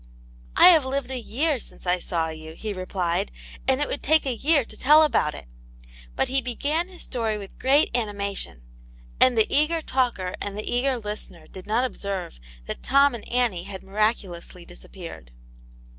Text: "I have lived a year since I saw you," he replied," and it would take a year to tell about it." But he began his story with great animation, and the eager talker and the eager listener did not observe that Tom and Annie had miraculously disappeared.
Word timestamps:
"I 0.55 0.69
have 0.69 0.83
lived 0.83 1.11
a 1.11 1.19
year 1.19 1.59
since 1.59 1.85
I 1.85 1.99
saw 1.99 2.29
you," 2.29 2.53
he 2.55 2.73
replied," 2.73 3.31
and 3.67 3.79
it 3.81 3.87
would 3.87 4.01
take 4.01 4.25
a 4.25 4.33
year 4.35 4.65
to 4.65 4.75
tell 4.75 5.03
about 5.03 5.35
it." 5.35 5.45
But 6.15 6.27
he 6.27 6.41
began 6.41 6.87
his 6.87 7.03
story 7.03 7.37
with 7.37 7.59
great 7.59 7.95
animation, 7.95 8.63
and 9.19 9.37
the 9.37 9.45
eager 9.47 9.79
talker 9.83 10.33
and 10.41 10.57
the 10.57 10.67
eager 10.67 10.97
listener 10.97 11.45
did 11.45 11.67
not 11.67 11.85
observe 11.85 12.39
that 12.65 12.81
Tom 12.81 13.13
and 13.13 13.29
Annie 13.29 13.65
had 13.65 13.83
miraculously 13.83 14.65
disappeared. 14.65 15.29